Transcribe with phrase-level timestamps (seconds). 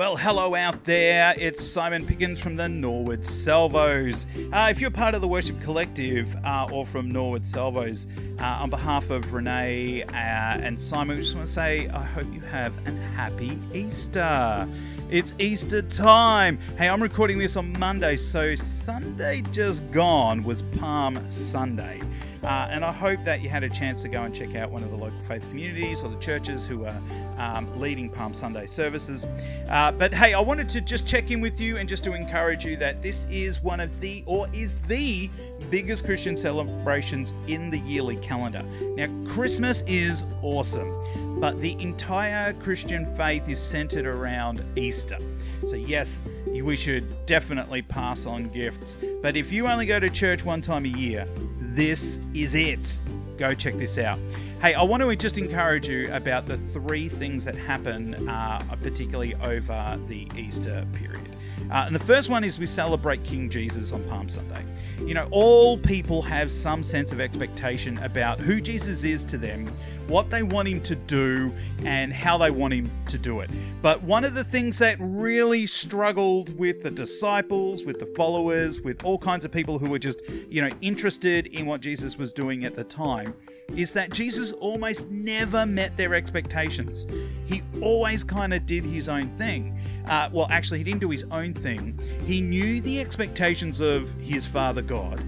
[0.00, 1.34] Well, hello out there.
[1.36, 4.26] It's Simon Pickens from the Norwood Salvos.
[4.50, 8.08] Uh, if you're part of the Worship Collective uh, or from Norwood Salvos,
[8.38, 12.32] uh, on behalf of Renee uh, and Simon, we just want to say I hope
[12.32, 14.66] you have a happy Easter.
[15.10, 16.58] It's Easter time.
[16.78, 22.00] Hey, I'm recording this on Monday, so Sunday just gone was Palm Sunday.
[22.42, 24.82] Uh, and I hope that you had a chance to go and check out one
[24.82, 27.00] of the local faith communities or the churches who are
[27.38, 29.26] um, leading Palm Sunday services.
[29.68, 32.64] Uh, but hey, I wanted to just check in with you and just to encourage
[32.64, 35.28] you that this is one of the, or is the
[35.70, 38.62] biggest Christian celebrations in the yearly calendar.
[38.96, 45.18] Now, Christmas is awesome, but the entire Christian faith is centered around Easter.
[45.66, 46.22] So, yes,
[46.62, 48.98] we should definitely pass on gifts.
[49.22, 51.26] But if you only go to church one time a year,
[51.58, 53.00] this is it.
[53.36, 54.18] Go check this out.
[54.60, 59.34] Hey, I want to just encourage you about the three things that happen, uh, particularly
[59.36, 61.34] over the Easter period.
[61.70, 64.64] Uh, and the first one is we celebrate King Jesus on Palm Sunday.
[65.06, 69.66] You know, all people have some sense of expectation about who Jesus is to them,
[70.08, 71.52] what they want him to do,
[71.84, 73.50] and how they want him to do it.
[73.80, 79.04] But one of the things that really struggled with the disciples, with the followers, with
[79.04, 82.64] all kinds of people who were just, you know, interested in what Jesus was doing
[82.64, 83.32] at the time,
[83.76, 87.06] is that Jesus almost never met their expectations.
[87.46, 89.78] He always kind of did his own thing.
[90.06, 91.98] Uh, well, actually, he didn't do his own thing.
[92.26, 95.22] He knew the expectations of his Father God,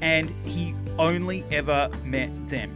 [0.00, 2.74] and he only ever met them.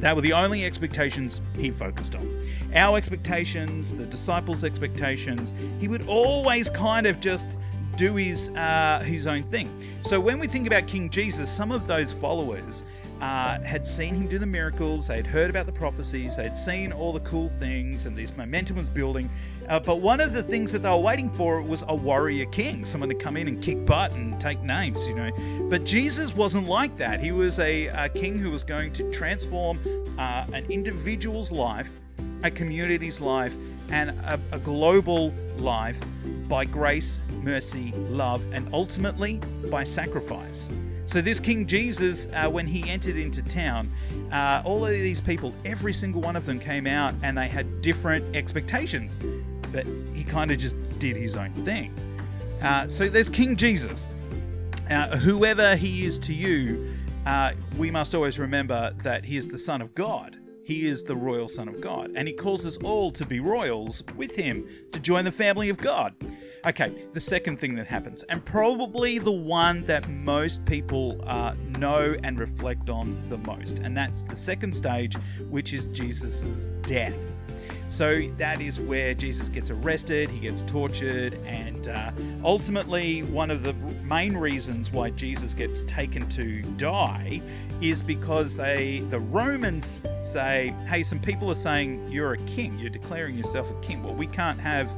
[0.00, 2.42] That were the only expectations he focused on.
[2.74, 7.58] Our expectations, the disciples' expectations, he would always kind of just
[7.96, 9.74] do his uh, his own thing.
[10.02, 12.82] So when we think about King Jesus, some of those followers
[13.20, 17.12] uh, had seen him do the miracles, they'd heard about the prophecies, they'd seen all
[17.12, 19.30] the cool things, and this momentum was building.
[19.68, 22.84] Uh, but one of the things that they were waiting for was a warrior king,
[22.84, 25.30] someone to come in and kick butt and take names, you know.
[25.70, 27.20] But Jesus wasn't like that.
[27.20, 29.78] He was a, a king who was going to transform
[30.18, 31.92] uh, an individual's life,
[32.42, 33.54] a community's life,
[33.90, 36.02] and a, a global life
[36.48, 40.70] by grace, mercy, love, and ultimately by sacrifice.
[41.06, 43.92] So, this King Jesus, uh, when he entered into town,
[44.32, 47.82] uh, all of these people, every single one of them came out and they had
[47.82, 49.18] different expectations.
[49.70, 51.94] But he kind of just did his own thing.
[52.62, 54.08] Uh, so, there's King Jesus.
[54.88, 56.94] Uh, whoever he is to you,
[57.26, 60.38] uh, we must always remember that he is the Son of God.
[60.64, 62.12] He is the royal Son of God.
[62.14, 65.76] And he calls us all to be royals with him, to join the family of
[65.76, 66.14] God.
[66.66, 72.16] Okay, the second thing that happens, and probably the one that most people uh, know
[72.24, 75.14] and reflect on the most, and that's the second stage,
[75.50, 77.18] which is Jesus' death.
[77.88, 83.62] So that is where Jesus gets arrested, he gets tortured, and uh, ultimately, one of
[83.62, 87.40] the main reasons why Jesus gets taken to die
[87.80, 92.78] is because they, the Romans, say, "Hey, some people are saying you're a king.
[92.78, 94.02] You're declaring yourself a king.
[94.02, 94.94] Well, we can't have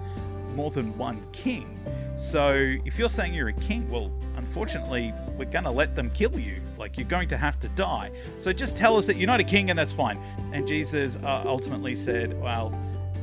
[0.57, 1.79] more than one king.
[2.17, 6.39] So if you're saying you're a king, well, unfortunately, we're going to let them kill
[6.39, 6.61] you.
[6.79, 8.11] Like, you're going to have to die.
[8.39, 10.19] So just tell us that you're not a king and that's fine.
[10.53, 12.73] And Jesus uh, ultimately said, well,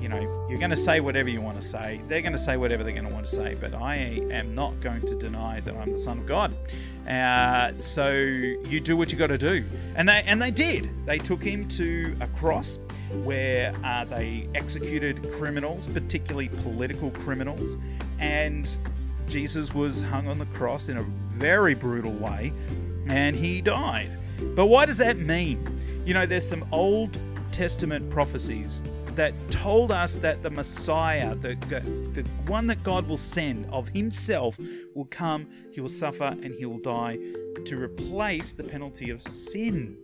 [0.04, 0.20] you know,
[0.50, 2.02] you're going to say whatever you want to say.
[2.10, 3.96] They're going to say whatever they're going to want to say, but I
[4.32, 6.54] am not going to deny that I'm the Son of God.
[7.08, 9.64] Uh, so you do what you got to do,
[9.96, 10.90] and they and they did.
[11.06, 12.80] They took him to a cross
[13.24, 17.78] where uh, they executed criminals, particularly political criminals,
[18.20, 18.76] and
[19.30, 22.52] Jesus was hung on the cross in a very brutal way,
[23.08, 24.12] and he died.
[24.54, 25.66] But what does that mean?
[26.06, 27.18] You know, there's some Old
[27.54, 28.84] Testament prophecies
[29.16, 31.56] that told us that the Messiah, the,
[32.14, 34.58] the one that God will send of Himself,
[34.96, 37.18] will come, He will suffer, and He will die
[37.66, 39.98] to replace the penalty of sin.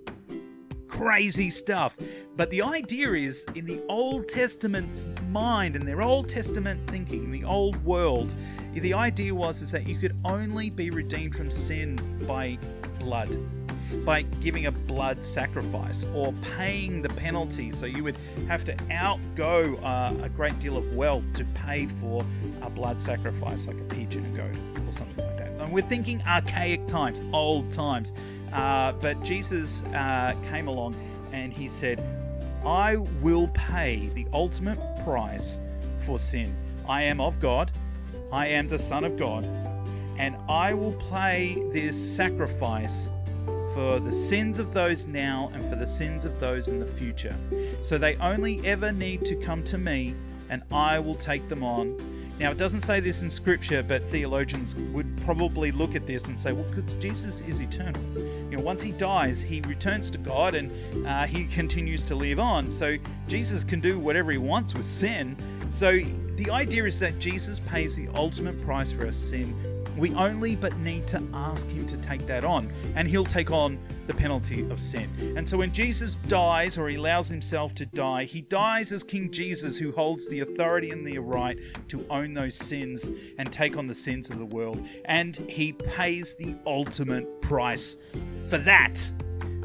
[0.88, 1.98] Crazy stuff.
[2.36, 7.32] But the idea is in the Old Testament's mind and their Old Testament thinking, in
[7.32, 8.34] the old world,
[8.74, 11.96] the idea was is that you could only be redeemed from sin
[12.28, 12.58] by
[13.00, 13.38] blood
[14.06, 17.72] by giving a blood sacrifice or paying the penalty.
[17.72, 22.26] So you would have to outgo uh, a great deal of wealth to pay for
[22.62, 24.56] a blood sacrifice, like a pigeon, a goat,
[24.88, 25.50] or something like that.
[25.60, 28.14] And we're thinking archaic times, old times.
[28.54, 30.96] Uh, but Jesus uh, came along
[31.32, 32.04] and he said,
[32.66, 35.62] I will pay the ultimate price
[36.00, 36.56] for sin.
[36.88, 37.72] I am of God,
[38.32, 39.46] I am the Son of God,
[40.18, 43.12] and I will pay this sacrifice
[43.74, 47.36] for the sins of those now and for the sins of those in the future.
[47.82, 50.16] So they only ever need to come to me,
[50.50, 51.98] and I will take them on.
[52.40, 56.40] Now, it doesn't say this in scripture, but theologians would probably look at this and
[56.40, 58.02] say, well, because Jesus is eternal.
[58.50, 60.72] You know, once he dies, he returns to God and
[61.06, 62.72] uh, he continues to live on.
[62.72, 62.96] So
[63.28, 65.36] Jesus can do whatever he wants with sin.
[65.70, 66.00] So
[66.36, 69.54] the idea is that Jesus pays the ultimate price for our sin
[70.00, 73.80] we only but need to ask Him to take that on, and He'll take on
[74.08, 75.10] the penalty of sin.
[75.38, 79.32] And so when Jesus dies or He allows Himself to die, He dies as King
[79.32, 81.58] Jesus, who holds the authority and the right
[81.90, 84.86] to own those sins and take on the sins of the world.
[85.06, 87.96] And He pays the ultimate price
[88.50, 88.98] for that.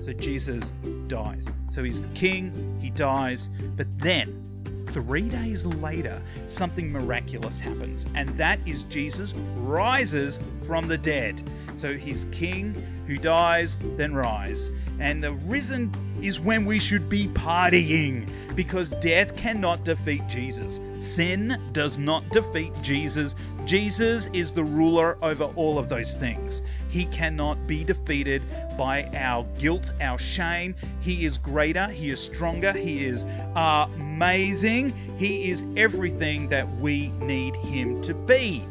[0.01, 0.73] So Jesus
[1.07, 1.49] dies.
[1.71, 4.54] So He's the King, He dies, but then
[4.87, 11.43] three days later, something miraculous happens, and that is Jesus rises from the dead.
[11.77, 12.75] So he's king
[13.07, 14.71] who dies, then rise.
[14.99, 15.93] And the risen
[16.23, 20.81] is when we should be partying because death cannot defeat Jesus.
[20.97, 23.35] Sin does not defeat Jesus.
[23.65, 26.63] Jesus is the ruler over all of those things.
[26.91, 28.43] He cannot be defeated
[28.77, 30.75] by our guilt, our shame.
[31.01, 33.25] He is greater, He is stronger, He is
[33.57, 34.93] amazing.
[35.19, 38.65] He is everything that we need Him to be.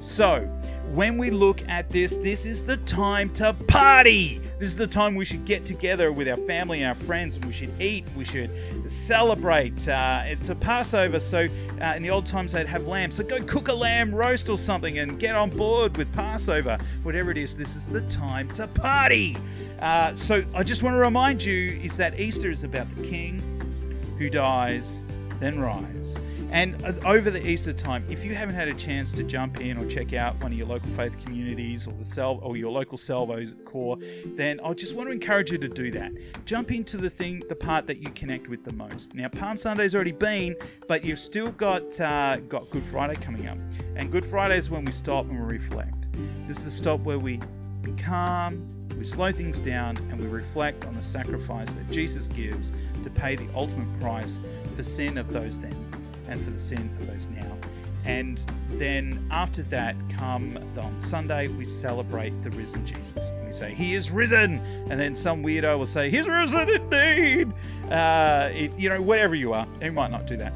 [0.00, 0.40] So,
[0.92, 4.40] when we look at this, this is the time to party.
[4.60, 7.42] This is the time we should get together with our family and our friends, and
[7.46, 8.50] we should eat, we should
[8.92, 9.88] celebrate.
[9.88, 11.48] Uh, it's a Passover, so
[11.80, 13.10] uh, in the old times they'd have lamb.
[13.10, 16.76] So go cook a lamb roast or something and get on board with Passover.
[17.04, 19.34] Whatever it is, this is the time to party.
[19.80, 23.40] Uh, so I just want to remind you is that Easter is about the King
[24.18, 25.04] who dies,
[25.38, 26.20] then rise.
[26.50, 29.76] And uh, over the Easter time, if you haven't had a chance to jump in
[29.76, 32.98] or check out one of your local faith communities or the Sal- or your local
[32.98, 33.98] Salvos corps,
[34.34, 36.12] then I just want to encourage you to do that.
[36.46, 39.14] Jump into the thing, the part that you connect with the most.
[39.14, 40.56] Now, Palm Sunday's already been,
[40.88, 43.58] but you've still got uh, got Good Friday coming up,
[43.94, 46.08] and Good Friday is when we stop and we reflect.
[46.48, 47.40] This is the stop where we
[47.82, 48.68] be calm,
[48.98, 52.72] we slow things down, and we reflect on the sacrifice that Jesus gives
[53.04, 54.42] to pay the ultimate price
[54.74, 55.89] for sin of those then
[56.30, 57.56] and for the sin of those now.
[58.04, 63.32] And then after that, come on Sunday, we celebrate the risen Jesus.
[63.44, 64.58] We say, He is risen.
[64.88, 67.52] And then some weirdo will say, He's risen indeed.
[67.90, 70.52] Uh, it, you know, whatever you are, he might not do that.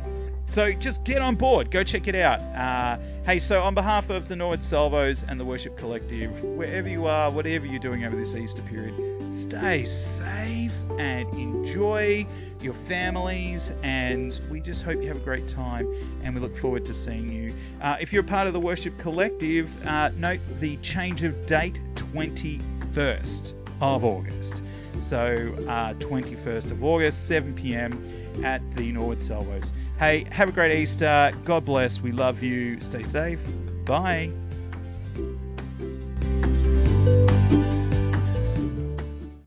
[0.47, 2.41] So just get on board, go check it out.
[2.41, 7.07] Uh, hey, so on behalf of the Norwood Salvos and the Worship Collective, wherever you
[7.07, 8.95] are, whatever you're doing over this Easter period,
[9.33, 12.27] stay safe and enjoy
[12.61, 13.73] your families.
[13.83, 15.91] And we just hope you have a great time
[16.23, 17.55] and we look forward to seeing you.
[17.81, 21.81] Uh, if you're a part of the Worship Collective, uh, note the change of date
[21.95, 24.63] 21st of August.
[24.99, 28.45] So, uh, 21st of August, 7 p.m.
[28.45, 29.73] at the Norwood Salvos.
[29.99, 31.33] Hey, have a great Easter.
[31.45, 32.01] God bless.
[32.01, 32.81] We love you.
[32.81, 33.41] Stay safe.
[33.85, 34.31] Bye.